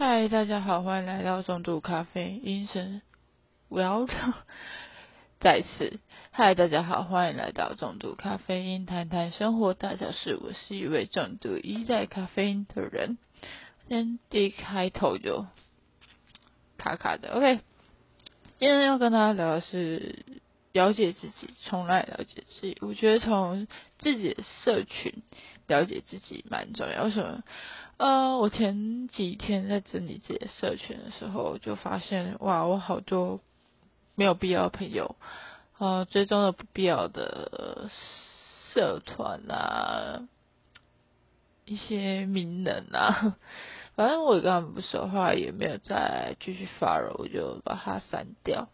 [0.00, 3.02] 嗨，大家好，欢迎来到重度咖啡因神。
[3.68, 4.06] 我要
[5.40, 10.38] 再次，嗨，大家好，欢迎来到重度咖啡因谈谈生活大小事。
[10.40, 13.18] 我是一位重度依赖咖啡因的人。
[13.88, 15.44] 先第一开头就
[16.78, 17.60] 卡卡的，OK。
[18.56, 20.24] 今天要跟大家聊的是
[20.72, 22.78] 了解自己，从来了解自己。
[22.80, 25.22] 我觉得从自己的社群
[25.70, 27.04] 了解自己蛮重要。
[27.04, 27.42] 为什么？
[27.96, 33.40] 呃，我前几天在整理自己的社群的时候，就发现哇，我好多
[34.16, 35.16] 没有必要的朋友，
[35.78, 37.88] 呃，追踪了不必要的
[38.72, 40.26] 社团啊，
[41.64, 43.36] 一些名人啊，
[43.96, 48.68] 反正我跟他们不说话，也没有再继续发了，我就把它删掉。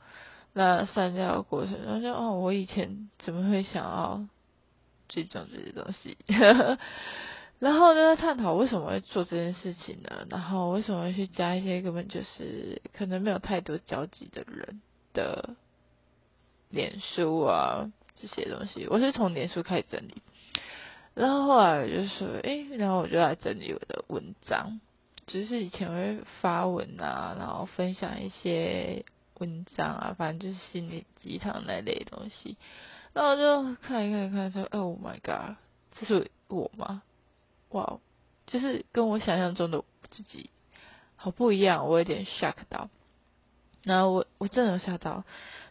[0.53, 4.27] 那删掉的过程中，就哦，我以前怎么会想要
[5.09, 6.17] 追踪这些东西？
[7.59, 10.27] 然后就在探讨为什么会做这件事情呢？
[10.29, 14.83] 然后为什么会去加一些根本就是可能没有太多交集的人
[15.15, 15.57] 的
[16.69, 18.87] 脸书啊这些东西？
[18.91, 20.21] 我是从脸书开始整理，
[21.15, 24.79] 然后后来就说，诶，然后我就来整理我的文章，
[25.27, 29.07] 只是以前会发文啊，然后分享一些
[29.39, 32.59] 文章啊，反正就是心灵鸡汤那类东西。
[33.17, 35.57] 然后就看一看，看说，Oh my god，
[35.93, 37.01] 这是我吗？
[37.71, 37.99] 哇，
[38.47, 40.51] 就是跟我想象中的自己
[41.17, 42.91] 好不一样，我有点 shock 到。
[43.85, 45.25] 然后我我真的有吓到，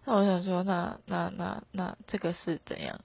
[0.06, 3.00] 那我想说，那那那那这个是怎样？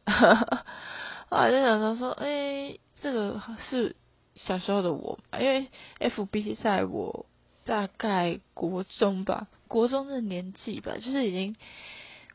[1.29, 3.95] 后 来就想说说，哎，这个是
[4.37, 7.27] 小时候的我，因为 FB 在我
[7.67, 11.57] 大概国中吧，国中的年纪吧，就是已经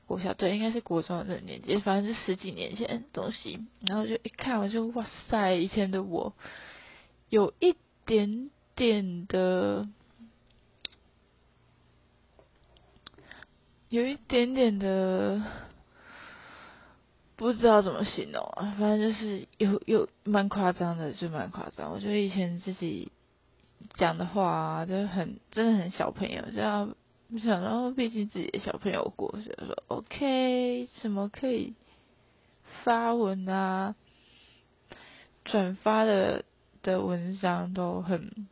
[0.08, 3.66] 国小对，应该是国中的那个年纪，反正是十几年前的东西。
[3.82, 6.34] 然后就一看，我就哇塞，以前的我。
[7.30, 7.76] 有一
[8.06, 9.90] 点点的，
[13.90, 15.42] 有一点点的，
[17.36, 21.92] 不知道怎么形容啊，反正就是有有蛮夸张的，就蛮夸张。
[21.92, 23.12] 我觉得以前自己
[23.96, 26.96] 讲的话，就很真的很小朋友，这样
[27.40, 31.76] 不想到，毕竟自己的小朋友过，所以说 OK，什么可以
[32.84, 33.96] 发文啊，
[35.44, 36.44] 转发的。
[36.86, 38.48] 的文章都很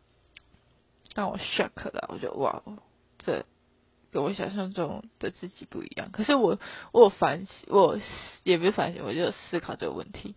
[1.13, 2.63] 让我 shock 的，我觉得哇，
[3.19, 3.45] 这
[4.11, 6.09] 跟我想象中的自己不一样。
[6.11, 6.59] 可是我
[6.93, 7.99] 我反省，我
[8.41, 10.33] 也不是反省，我就思考这个问题。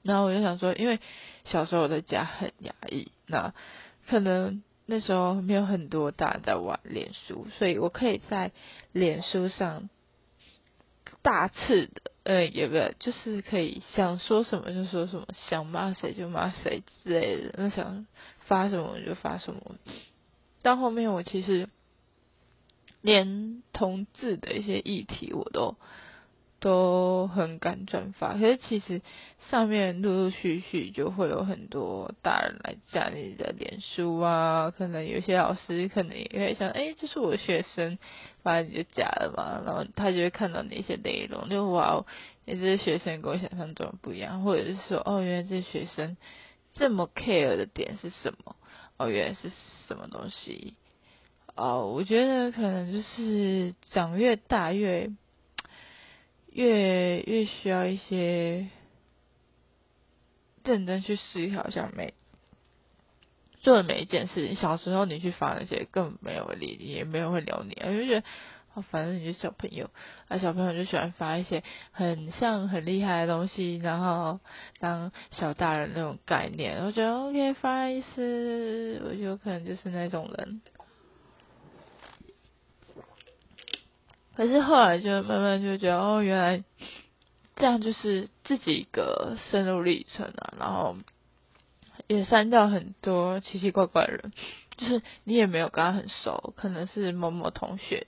[0.00, 1.00] 然后我就想说，因为
[1.44, 3.52] 小时候我在家很压抑，那
[4.08, 8.52] 可能那时候没有很多大人在玩脸书，所以我可以在
[8.92, 9.90] 脸书上
[11.22, 12.12] 大肆的。
[12.22, 17.54] 呃，也不就是可以想说什么就说什么，想骂谁就骂谁之类的。
[17.56, 18.06] 那想
[18.46, 19.60] 发什么就发什么。
[20.62, 21.68] 到后面我其实
[23.00, 25.76] 连同志的一些议题我都。
[26.58, 29.02] 都很敢转发，可是其实
[29.50, 37.98] 上面陆陆续续就会有很多大人来加你的脸书啊，可能有些老师可能也会想，哎，这是我学生，
[38.42, 42.06] 反正你就加了嘛，然后他就会看到你一些内容，就哇哦，
[42.46, 46.16] 你这学生跟我想象中不一样，或者是说，哦，原来这学生
[46.74, 48.56] 这么 care 的点是什么？
[48.96, 49.52] 哦，原来是
[49.86, 50.74] 什么东西？
[51.54, 55.10] 哦，我觉得可能就是长越大越。
[56.56, 58.68] 越越需要一些
[60.64, 62.14] 认真去思考一下每
[63.60, 64.56] 做的每一件事情。
[64.56, 69.90] 小时候你去发那些根本没有理，也没有会聊你，就觉得反正你是小朋友，
[70.28, 71.62] 啊小朋友就喜欢发一些
[71.92, 74.40] 很像很厉害的东西，然后
[74.78, 76.82] 当小大人那种概念。
[76.86, 80.62] 我觉得 OK，发一次，我有可能就是那种人。
[84.36, 86.62] 可是后来就慢慢就觉得，哦，原来
[87.56, 90.52] 这样就是自己一个深入历程啊。
[90.58, 90.94] 然后
[92.06, 94.32] 也删掉很多奇奇怪怪的人，
[94.76, 98.06] 就是你也没有跟他很熟，可能是某某同学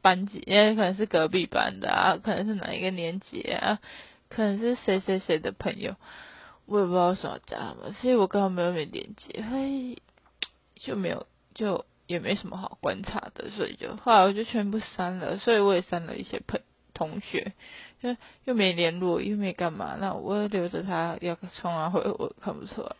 [0.00, 3.80] 班级，也可能是隔壁班的啊，可能是哪一个年级啊，
[4.28, 5.96] 可能是谁谁谁的朋友，
[6.66, 9.98] 我也不知道什么加他们，所以我跟他们没有连接，嘿，
[10.76, 11.84] 就没有就。
[12.06, 16.60] 也没什么好观察的，所以就后来我就全部删了，所以我也删了一些朋
[16.94, 17.52] 同学，
[18.00, 22.96] 就又没联络，又没干嘛，那我留着他要冲啊回我看不出来，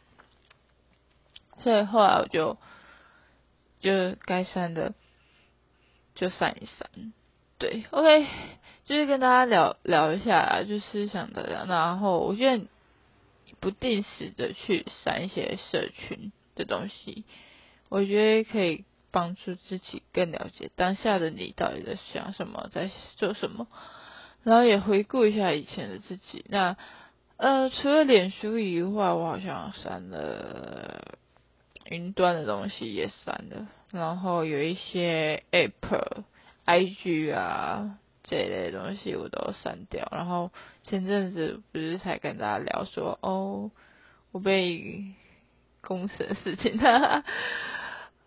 [1.62, 2.58] 所以后来我就
[3.81, 4.93] 就该删的
[6.14, 7.12] 就删一删，
[7.59, 8.26] 对，OK，
[8.85, 12.67] 就是跟大家聊聊一下，就是想的，然后我觉得
[13.61, 17.25] 不定时的去删一些社群的东西。
[17.88, 18.85] 我觉得可以
[19.17, 23.67] 帮助自己更了解当下的你到底在想什么，在做什么，
[24.43, 26.45] 然后也回顾一下以前的自己。
[26.51, 26.77] 那
[27.39, 31.17] 呃，除了脸书以外，我好像删了
[31.87, 36.25] 云端的东西也删了，然后有一些 App、
[36.67, 40.07] IG 啊这一类东西我都删掉。
[40.12, 40.51] 然后
[40.85, 43.71] 前阵子不是才跟大家聊说，哦，
[44.33, 45.15] 我被
[45.81, 46.79] 公司的事情，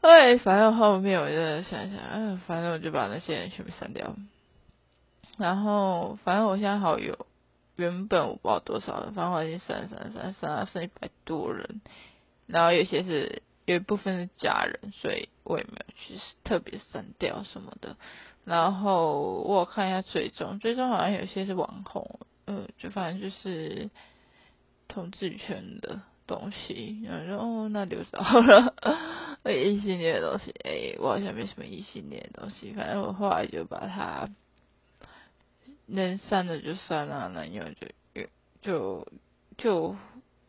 [0.01, 4.15] 对，反正后面我就想想，嗯，反正我就把那些人全部删掉。
[5.37, 7.25] 然后，反正我现在好友。
[7.75, 11.79] 原本我不知道多少人，反正我已经删删删删了，剩一百多人。
[12.45, 17.95] 然后有些是有一部分是家人，所以我也没有去特别删掉什么的。
[18.43, 23.89] 然后我看一下最终，最终好像有些是网红，呃，就反正就是
[24.89, 27.01] 统治圈的东西。
[27.03, 28.75] 然后说哦，那留着好了。
[29.45, 32.71] 异性恋的东西，哎，我好像没什么异性恋的东西。
[32.73, 34.29] 反正我后来就把它。
[35.91, 38.27] 能删的就删了，能用就就
[38.61, 39.07] 就
[39.57, 39.97] 就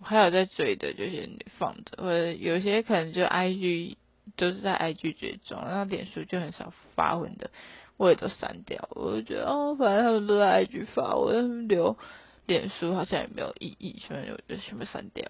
[0.03, 3.97] 还有在追的就先放着，或者有些可能就 I G
[4.37, 7.51] 都是在 I G 追踪，然后脸书就很少发文的，
[7.97, 8.87] 我也都删掉。
[8.91, 11.97] 我就觉得哦，反正他们都在 I G 发，我留
[12.45, 15.27] 脸书好像也没有意义，所以我就全部删掉。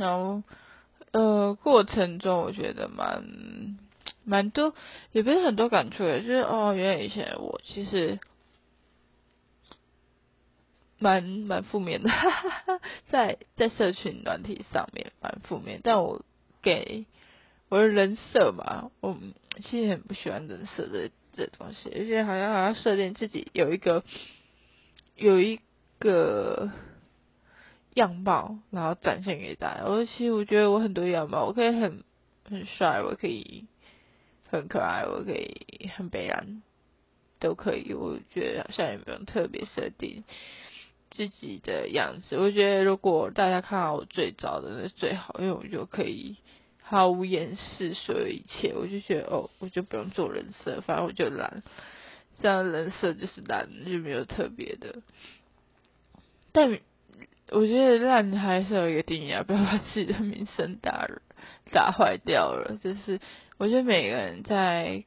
[0.00, 0.42] 然后
[1.12, 3.22] 呃，过程中我觉得蛮
[4.24, 4.74] 蛮多，
[5.12, 8.18] 也不是很多感触，就是哦，原来以前我其实。
[11.02, 12.10] 蛮蛮负面的，
[13.08, 16.22] 在在社群软体上面蛮负面，但我
[16.60, 17.06] 给
[17.70, 19.16] 我的人设嘛，我
[19.62, 24.04] 其实很不喜欢人设这这东西，而且好像好像设定自己有一个
[25.16, 25.58] 有一
[25.98, 26.70] 个
[27.94, 29.84] 样貌，然后展现给大家。
[29.84, 32.04] 我其实我觉得我很多样貌，我可以很
[32.48, 33.66] 很帅，我可以
[34.48, 36.62] 很可爱，我可以很悲然，
[37.38, 37.92] 都可以。
[37.94, 40.24] 我觉得好像也不用特别设定。
[41.12, 46.36] 自己的样子，我觉得如果大家看到我最早的那最好，因为我就可以
[46.80, 51.64] 毫无掩饰所有一切，我就觉得哦，我就不用做人设，反正我就懒，
[52.40, 55.02] 这样人设就是懒，就没有特别的。
[56.52, 56.78] 但
[57.52, 61.08] 我觉得烂还是有一个定义啊，不要把自己的名声打
[61.72, 62.78] 打坏掉了。
[62.82, 63.20] 就是
[63.58, 65.04] 我觉得每个人在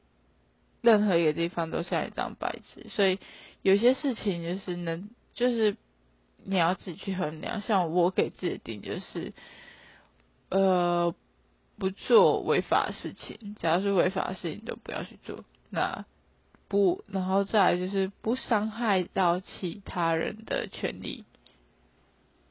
[0.82, 3.18] 任何一个地方都像一张白纸，所以
[3.62, 5.76] 有些事情就是能就是。
[6.46, 9.32] 你要自己去衡量，像我给自己的定就是，
[10.50, 11.14] 呃，
[11.78, 15.42] 不做违法的事情，只要是违法的事情都不要去做。
[15.70, 16.04] 那
[16.68, 21.24] 不，然后再来就是不伤害到其他人的权利，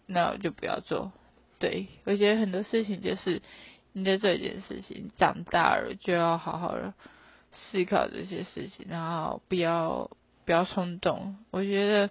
[0.05, 1.11] 那我就不要做。
[1.59, 3.41] 对我觉得很多事情就是
[3.93, 6.93] 你在做一件事情，长大了就要好好的
[7.51, 10.09] 思考这些事情，然后不要
[10.45, 11.37] 不要冲动。
[11.51, 12.09] 我觉得。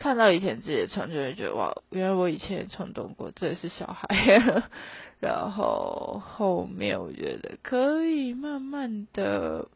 [0.00, 4.06] 看到以前自己的床，就会觉得哇，原来我以前也冲动过，这也是小孩。
[5.18, 9.66] 然后后面我觉得可以慢慢的、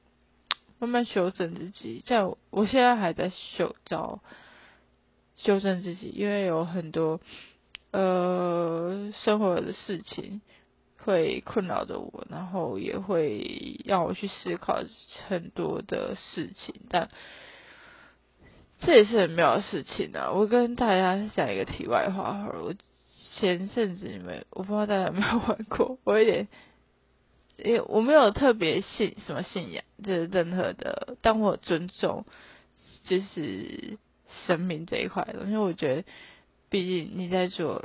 [0.78, 2.04] 慢慢修正自己。
[2.06, 4.20] 在我现在还在修招
[5.42, 7.20] 纠正自己，因为有很多
[7.90, 10.40] 呃生活的事情
[10.98, 14.82] 会困扰着我，然后也会让我去思考
[15.28, 17.08] 很多的事情，但。
[18.84, 20.32] 这也是很妙的事情啊！
[20.32, 22.74] 我跟大家讲一个题外话哈，我
[23.36, 26.48] 前阵子你们我不知道大家有没有玩过， 我有点，
[27.58, 32.26] 因为我没有特别信什么信仰，就是任何的，但我尊重
[33.04, 33.98] 就是
[34.46, 36.04] 神明这一块的，因为我觉得，
[36.70, 37.84] 毕竟你在做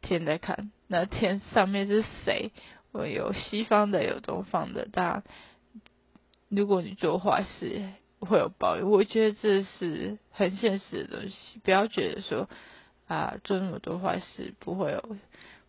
[0.00, 2.50] 天在看，那天上面是谁？
[2.92, 5.22] 我有西方的，有东方的，当然，
[6.48, 7.82] 如果你做坏事。
[8.24, 11.58] 会有报应，我觉得这是很现实的东西。
[11.64, 12.48] 不要觉得说
[13.08, 15.16] 啊，做那么多坏事不会有，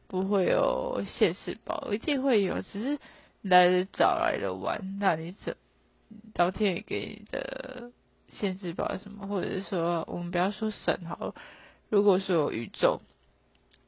[0.07, 2.99] 不会有现实报，一定会有，只是
[3.41, 4.99] 来的早来的晚。
[4.99, 5.57] 那你怎
[6.35, 7.91] 老天爷给你的
[8.33, 9.27] 现实报什么？
[9.27, 11.35] 或者是说，我们不要说神好了，
[11.89, 12.99] 如果说宇宙，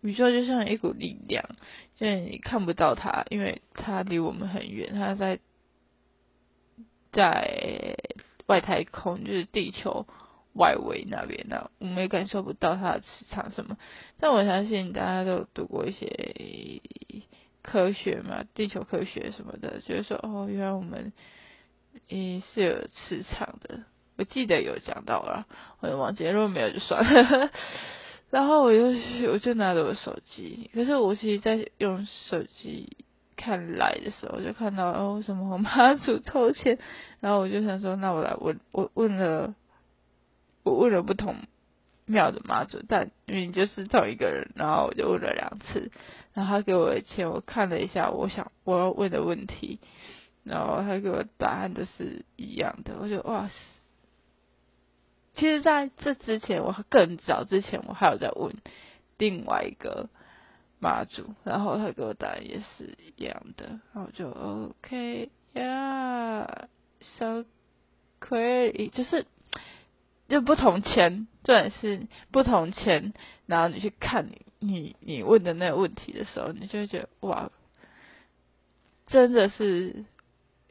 [0.02, 1.44] 宇宙就像一股力量，
[1.98, 5.40] 就是你看不到它，因为它离我们很远，它在
[7.12, 7.98] 在。
[8.48, 10.06] 外太空就是地球
[10.54, 13.76] 外围那边，那我们也感受不到它的磁场什么。
[14.20, 16.84] 但我相信大家都读过一些
[17.64, 21.12] 科学嘛，地球科学什么的，就是说哦，原来我们
[22.10, 23.80] 诶是有磁场的。
[24.18, 25.46] 我记得有讲到了，
[25.80, 27.50] 我就忘记，如果没有就算了。
[28.32, 32.98] 然后我就我就拿着我手机，可是我其实在用手机
[33.38, 36.80] 看来的时候，就看到哦什么妈祖抽签，
[37.20, 39.54] 然后我就想说，那我来问，我问了，
[40.64, 41.36] 我问了不同
[42.06, 45.92] 庙的妈祖，但明明就是同一个人，然后我就问了两次，
[46.34, 49.80] 然后他给我的钱，我看了一下，我想我要问的问题，
[50.44, 53.54] 然后他给我答案都是一样的，我就哇塞！
[55.36, 58.56] 其实在这之前，我更早之前，我还有在问
[59.18, 60.10] 另外一个。
[60.78, 66.68] 妈祖，然后他给我答案也是一样的，然后就 OK 呀
[67.18, 67.46] ，so
[68.20, 69.26] crazy，就是
[70.28, 73.14] 就不同签，重点是不同签，
[73.48, 77.50] 然后你去看你你你问的那个问题的时候，你就会觉得哇，
[79.08, 80.04] 真的是，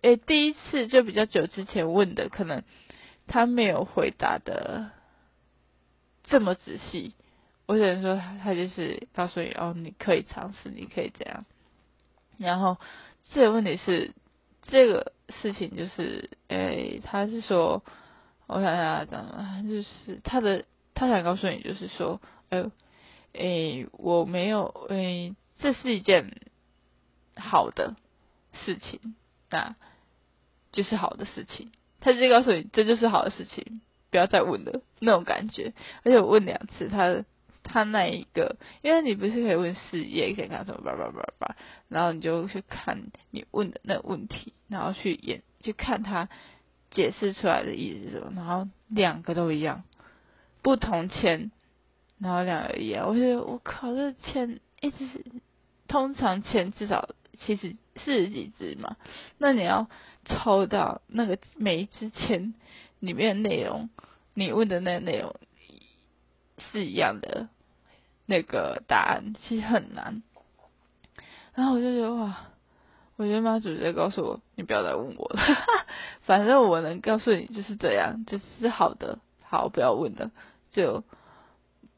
[0.02, 2.62] 诶，第一次就比较久之前问的，可能
[3.26, 4.90] 他没有回答的
[6.22, 7.14] 这么仔细。
[7.66, 11.46] 我只能说，他就是告诉你哦，你可以尝试，你可以这样。
[12.36, 12.76] 然后
[13.30, 14.12] 这个问题是，
[14.62, 17.82] 这个事情就是，诶，他是说，
[18.46, 22.70] 我想想怎么，就是他的他想告诉你，就是说，诶，
[23.32, 26.36] 诶，我没有，诶，这是一件
[27.36, 27.96] 好的
[28.52, 29.16] 事情，
[29.48, 29.74] 那
[30.70, 31.72] 就是好的事情。
[32.04, 33.80] 他直接告诉你，这就是好的事情，
[34.10, 35.72] 不要再问了那种感觉。
[36.04, 37.24] 而且我问两次，他。
[37.66, 41.56] 他那一个，因为你不是可以问事业，可以看什么叭叭叭叭，
[41.88, 46.28] 然后你就去看你问的那个问题，然后去演，去看他
[46.90, 49.84] 解释出来的意思，然后两个都一样，
[50.60, 51.52] 不同签，
[52.18, 55.24] 然后两个一样，我觉得我靠，这签一直是
[55.88, 58.98] 通常签至少七十四十几只嘛，
[59.38, 59.88] 那你要
[60.24, 62.54] 抽到那个每一支签
[63.00, 63.90] 里面的内容，
[64.34, 65.36] 你问的那内容
[66.72, 67.48] 是一样的。
[68.26, 70.22] 那个答案其实很难，
[71.54, 72.38] 然后我就觉得哇，
[73.16, 75.42] 我觉得妈祖直接告诉我，你不要再问我了，
[76.24, 80.30] 反正我能告诉你就是这样，就是好的，好不要问了，
[80.70, 81.04] 就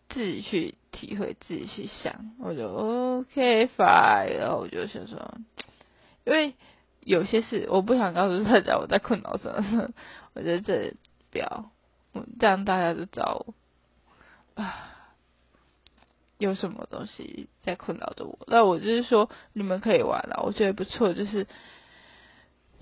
[0.09, 2.33] 自己去体会，自己去想。
[2.41, 5.39] 我就 OK fine，然后我就想说，
[6.25, 6.55] 因为
[7.07, 9.91] 有些事我不想告诉大家我在困扰什么，
[10.35, 10.93] 我觉得这
[11.31, 11.71] 不要，
[12.41, 13.47] 这样大家都知道
[14.55, 14.93] 啊。
[16.39, 18.39] 有什么东西在困扰着我？
[18.47, 21.15] 那我就是说，你们可以玩了，我觉得不错。
[21.15, 21.47] 就是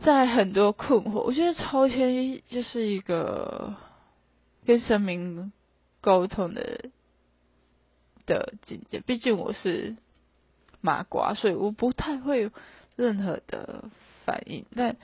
[0.03, 3.77] 在很多困惑，我觉得抽签就是一个
[4.65, 5.53] 跟神明
[6.01, 6.91] 沟通的
[8.27, 8.99] 的境界。
[8.99, 9.97] 毕竟我是
[10.81, 12.51] 麻瓜，所以我不太会有
[12.97, 13.85] 任何的
[14.25, 14.65] 反应。
[14.75, 14.97] 但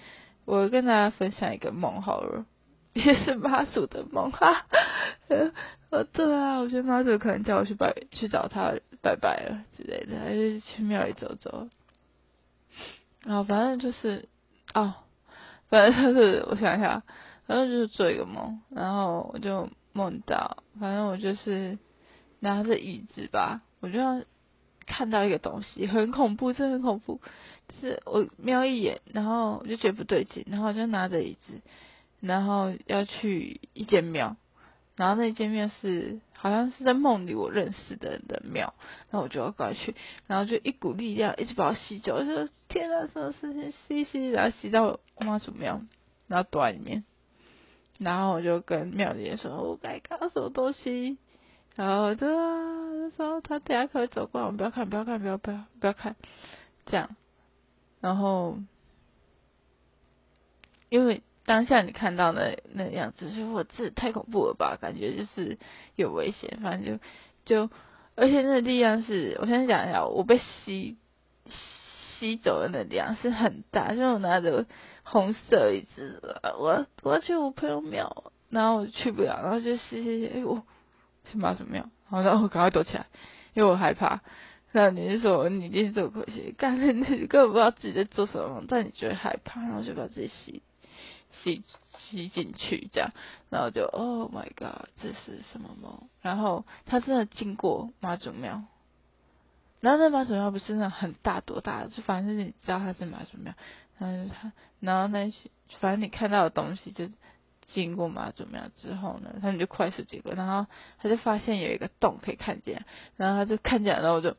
[0.44, 2.46] 我跟大家分享一个梦好了。
[2.92, 4.66] 也是妈祖的梦哈，
[5.90, 11.68] 呃， 对啊，我觉得妈祖可能叫我去拜去找他拜拜了之类的，还是去庙里走走。
[13.24, 14.28] 然后反正就是
[14.74, 14.92] 哦，
[15.68, 17.04] 反正就是我想一下，
[17.46, 21.78] 反正就是做一个梦，然后我就梦到，反正我就是
[22.40, 24.20] 拿着椅子吧，我就要
[24.84, 27.20] 看到一个东西，很恐怖，真的很恐怖。
[27.80, 31.60] 是我瞄一眼，然后我就觉得不对劲，然后我就拿着椅子。
[32.20, 34.36] 然后要去一间庙，
[34.94, 38.74] 然后那间庙是好像是在梦里我认识的的庙，
[39.10, 39.94] 那我就要过去，
[40.26, 45.80] 然后就一股力量一直把我吸走，我说天啊，什么事情吸吸，然后吸到我妈祖庙，
[46.28, 47.04] 然后躲在里面，
[47.96, 51.16] 然后我就跟庙里人说，我该看什么东西，
[51.74, 56.16] 然后对啊，说他等下可以走过来，我们不要看，不要看，不要不要不要看，
[56.84, 57.16] 这样，
[58.00, 58.58] 然后
[60.88, 61.22] 因为。
[61.46, 64.76] 当下你看到那那样子，说我这太恐怖了吧？
[64.80, 65.58] 感觉就是
[65.96, 67.00] 有危险，反正
[67.44, 67.74] 就就，
[68.14, 70.96] 而且那个力量是，我先讲一下，我被吸
[71.48, 74.64] 吸走的那力量是很大，就我拿着
[75.02, 76.20] 红色一支，
[76.56, 80.62] 我我要去我朋友庙，然后我去不了，然后就吸吸吸，哎我
[81.24, 83.06] 去妈祖庙，然后然后赶快躲起来，
[83.54, 84.20] 因为我害怕。
[84.72, 90.62] 那你是说你一定是做可惜，干你根本不知道自己在做什么，但你觉得害怕，然后就把自己吸。
[91.44, 91.62] 吸
[91.96, 93.10] 吸进去，这样，
[93.50, 96.08] 然后就 Oh my God，这是什么梦？
[96.20, 98.64] 然后他真的经过妈祖庙，
[99.80, 103.54] 然后那妈祖庙不是那很大多大，就反正你知道他是妈祖庙，
[103.98, 105.38] 然后他，然后那些
[105.78, 107.08] 反正你看到的东西就
[107.72, 110.66] 经过妈祖庙之后呢，他们就快速经过，然后
[110.98, 112.84] 他就发现有一个洞可以看见，
[113.16, 114.36] 然后他就看见，然后我就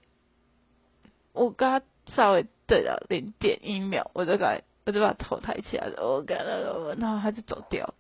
[1.33, 4.63] 我跟他稍微对了零点一秒，我就改。
[4.83, 7.93] 我就把头抬起来了，我感到，然后他就走掉，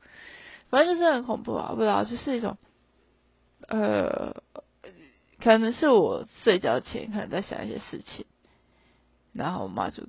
[0.71, 2.57] 反正就是很恐怖啊，不知道，就是一种，
[3.67, 4.41] 呃，
[5.39, 8.25] 可能是我睡觉前可能在想一些事情，
[9.31, 10.01] 然后我妈就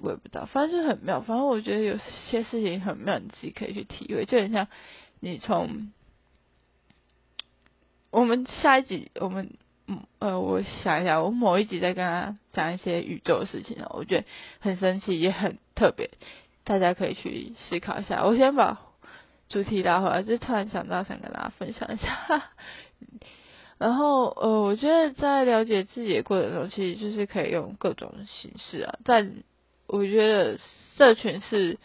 [0.00, 1.20] 我也不知道，反正就很妙。
[1.20, 1.98] 反正我觉得有
[2.30, 4.68] 些事情很妙，你自己可以去体会，就很像
[5.20, 5.92] 你从
[8.10, 9.58] 我们下一集，我们
[10.18, 14.24] 呃，我想一下，我某一集在跟他讲一些宇宙的事情，我觉得
[14.60, 16.10] 很神奇，也很特别，
[16.64, 18.24] 大家可以去思考一下。
[18.24, 18.80] 我先把
[19.48, 22.50] 主题拉回来，就突然想到想跟大家分享一下。
[23.78, 28.94] 然后呃，我觉得在了解自己的过程中，其实就是可以用各种形式啊。
[29.04, 29.42] 但
[29.88, 30.58] 我觉得
[30.96, 31.78] 社群是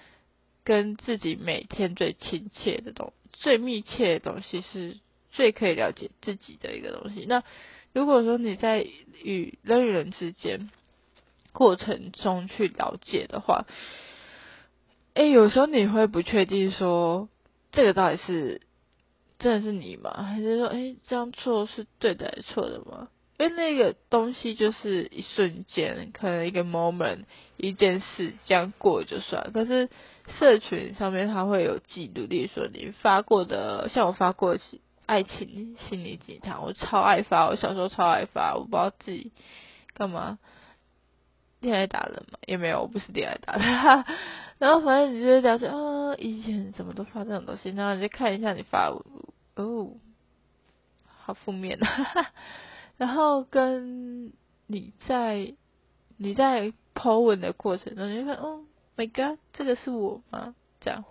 [0.64, 4.98] 跟自己每天最亲切的东、最密切的东西，是
[5.32, 7.26] 最可以了解自己的一个东西。
[7.28, 7.44] 那
[7.94, 8.88] 如果说你在
[9.24, 10.70] 与人与人之间
[11.54, 13.66] 过程中去了解的话，
[15.14, 17.30] 哎，有时候你会不确定说
[17.72, 18.62] 这个到底是。
[19.40, 20.24] 真的是你吗？
[20.24, 23.10] 还是说，哎，这样做是对的还是错的吗？
[23.38, 27.26] 因为那个东西就是一瞬间，可能一个 moment，
[27.56, 29.52] 一件事这样过就算。
[29.54, 29.90] 可是
[30.40, 34.58] 社群上面它会有记录，例如说你发过的，像我发过
[35.08, 39.32] 爱情心理鸡汤，我超爱发，我小时候超爱发，我不知道自己
[39.96, 40.38] 干嘛，
[41.60, 44.06] 恋爱达人嘛，也没有，我不是恋爱达人。
[44.60, 48.94] 然后反正你就了解啊，以前怎么都发这种东西，然后你就看一下你发。
[49.56, 49.94] 哦，
[51.08, 52.32] 好负面啊！
[52.98, 54.34] 然后跟
[54.68, 55.56] 你在
[56.18, 58.66] 你在抛文的过程中，你就会哦
[58.98, 60.54] ，My God，这个是我吗？
[60.80, 61.06] 这样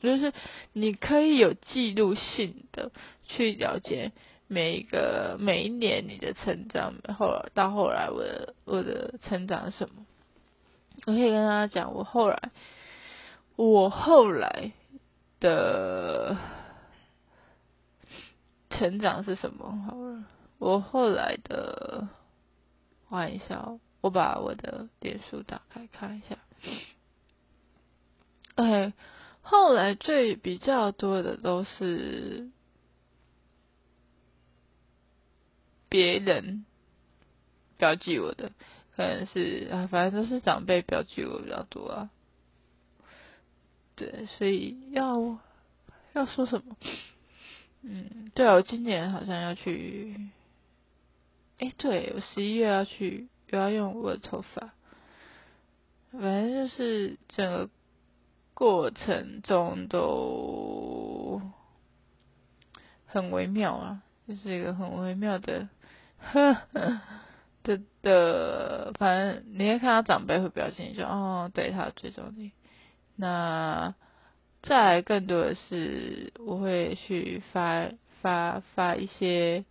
[0.00, 0.32] 就是
[0.72, 2.90] 你可以有记录性的
[3.36, 4.12] 去了解
[4.46, 10.06] 每一个每一年你的成长，后来到后来我的我的成长什么？
[11.06, 12.50] 我可以跟大家讲，我后来
[13.56, 14.72] 我后来
[15.40, 16.36] 的。
[18.72, 19.84] 成长是什么？
[19.86, 20.24] 好了，
[20.58, 22.08] 我后来的
[23.08, 26.38] 换一下，我把我的点数打开看一下。
[28.54, 28.94] OK，
[29.42, 32.48] 后来最比较多的都是
[35.90, 36.64] 别人
[37.76, 38.52] 标记我的，
[38.96, 42.10] 可能是啊，反正都是长辈标记我比较多啊。
[43.96, 45.38] 对，所以要
[46.14, 46.76] 要说什么？
[47.82, 50.30] 嗯，对啊，我今年好像要去，
[51.58, 54.72] 哎，对我十一月要去，又要用我的头发，
[56.12, 57.68] 反正就是整个
[58.54, 61.40] 过程中都
[63.06, 65.68] 很微妙啊，就是一个很微妙的，
[66.20, 67.00] 呵呵
[67.62, 72.52] 的的，反正你会看到长辈会表现，就哦，对他追踪你，
[73.16, 73.94] 那。
[74.62, 77.88] 再来更多的是，我会去发
[78.20, 79.64] 发发一些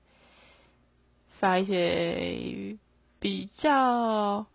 [1.39, 2.79] 发一些
[3.19, 4.47] 比较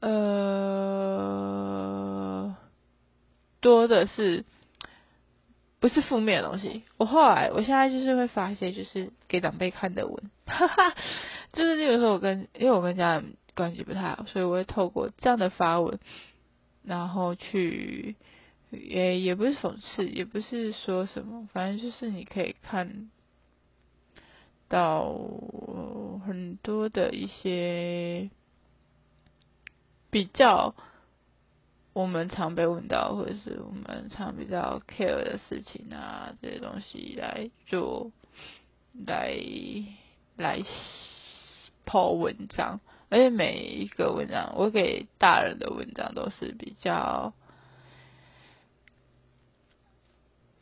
[0.00, 0.16] 呃
[3.60, 4.46] 多的是
[5.80, 6.84] 不是负面的东西。
[6.96, 10.94] 我后来我现在就是会发一些就是给长辈看的文，哈哈，
[11.52, 15.98] 就是有时候我跟因为我跟家人关系不太好，所以我会透过这样的发文，
[16.82, 18.16] 然后去。
[18.72, 23.10] 也也不是讽刺，也不是说什么，反正就是你可以看
[24.68, 25.14] 到
[26.26, 28.28] 很多的一些
[30.10, 30.74] 比较
[31.92, 38.10] 我们常被问到，或者是我们常比较 care 的事情啊，这些东西来做，
[39.06, 39.32] 来
[40.36, 40.62] 来
[41.84, 47.32] 抛文章，而且每一个文章，我给大人的文章都是比较。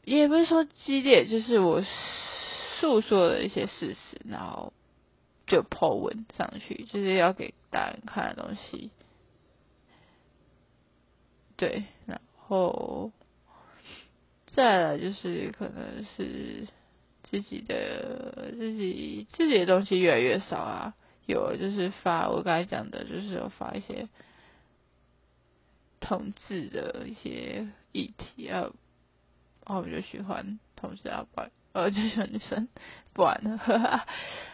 [0.04, 1.82] 也不是说激烈，就是我
[2.78, 4.74] 诉说的一些事实，然后
[5.46, 8.90] 就抛文上去，就是要给大人看的东西。
[11.56, 13.12] 对，然后
[14.44, 16.68] 再来就是可能是
[17.34, 20.94] 自己的自己自己的东西越来越少啊，
[21.26, 24.08] 有就是发我刚才讲的，就是有发一些
[25.98, 28.70] 同志的一些议题啊。
[29.66, 31.42] 然后，我就喜欢同事啊，不，
[31.72, 32.68] 呃，就喜欢女生，
[33.14, 33.58] 不玩了。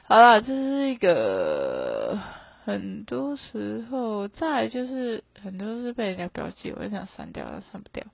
[0.09, 2.19] 好了，这是一个
[2.65, 8.07] 很多时候在，就是很多是被人家标记，我想删掉了，删不掉。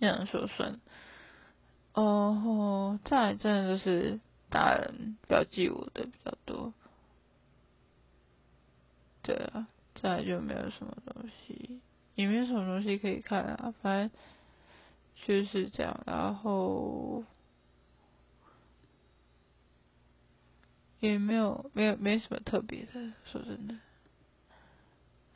[0.00, 0.78] 这样说算了。
[1.94, 6.72] 哦，再真的就是大人标记我的比较多。
[9.22, 11.80] 对啊，再就没有什么东西，
[12.14, 14.10] 也没有什么东西可以看啊，反正。
[15.26, 17.24] 就是这样，然后
[21.00, 22.92] 也没有没有没什么特别的，
[23.24, 23.74] 说真的，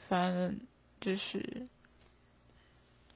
[0.06, 0.60] 反正
[1.00, 1.68] 就是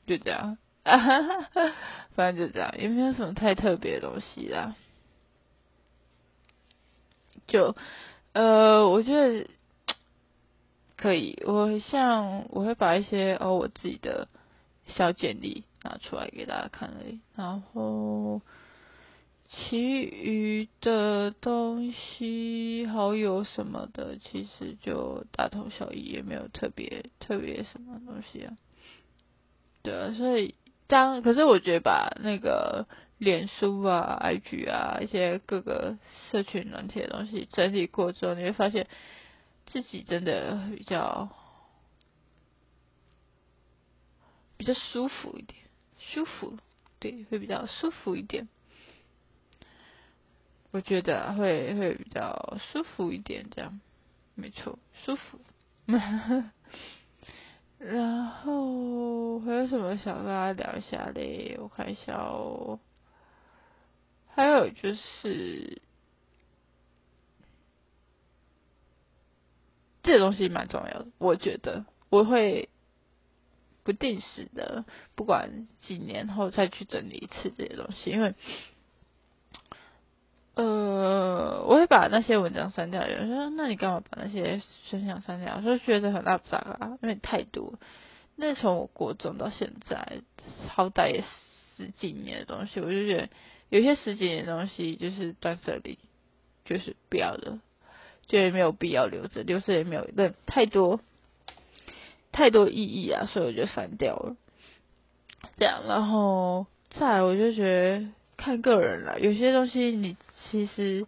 [0.06, 1.74] 就这样，啊哈哈
[2.14, 4.76] 反正就这样，也没有什么太特别的东西啦。
[7.46, 7.76] 就
[8.32, 9.48] 呃，我觉得
[10.96, 11.42] 可以。
[11.46, 14.28] 我像我会把一些哦我自己的
[14.86, 18.40] 小简历拿出来给大家看而已，然后。
[19.54, 28.56] 其余的东西，好友什么的，其实就大同小异，也没有特别特别什么东西啊。
[29.82, 30.54] 对啊，所以
[30.92, 35.96] 当可是我觉得把那个脸书啊、IG 啊一些各个
[36.30, 38.86] 社群软体的东西整理过之后，你会发现
[39.64, 41.30] 自己真的比较
[44.58, 45.62] 比较舒服一点，
[45.98, 46.58] 舒服，
[46.98, 48.46] 对，会比较舒服一点。
[50.72, 53.80] 我觉得会会比较舒服一点，这样
[54.34, 55.40] 没错，舒服。
[57.78, 58.71] 然后
[59.62, 61.56] 有什么想跟大家聊一下嘞？
[61.60, 62.80] 我看一下哦。
[64.34, 65.80] 还有就是，
[70.02, 72.70] 这东西蛮重要的，我觉得我会
[73.84, 78.34] 不定时的，不管几年后再去整理一次这些东西，因为。
[80.54, 83.00] 呃，我会把那些文章删掉。
[83.06, 85.54] 有人说，那你干嘛把那些分享删掉？
[85.56, 87.78] 我说觉得很大杂啊，因为太多。
[88.36, 90.22] 那从我国中到现在，
[90.68, 91.24] 好歹也
[91.76, 93.28] 十几年的东西，我就觉得
[93.68, 95.98] 有些十几年的东西就是断舍离，
[96.64, 97.60] 就是不要的，
[98.26, 101.00] 就也没有必要留着，留着也没有那太多
[102.32, 104.36] 太多意义啊，所以我就删掉了。
[105.56, 110.16] 这样，然后再我就觉得看个人了，有些东西你。
[110.50, 111.06] 其实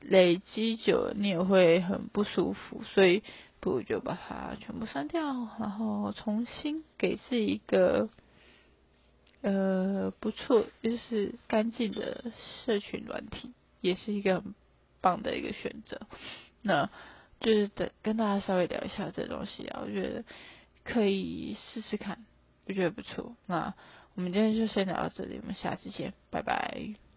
[0.00, 3.22] 累积久了，你也会很不舒服，所以
[3.60, 5.22] 不如就把它全部删掉，
[5.58, 8.08] 然后重新给自己一个
[9.42, 12.32] 呃不错，就是干净的
[12.64, 14.54] 社群软体，也是一个很
[15.00, 16.00] 棒的一个选择。
[16.62, 16.88] 那
[17.40, 20.24] 就是等跟大家稍微聊一下这东西啊，我觉得
[20.84, 22.24] 可以试试看，
[22.66, 23.36] 我觉得不错。
[23.46, 23.74] 那
[24.14, 27.07] 我们今天就先聊到这里，我们下次见，拜拜。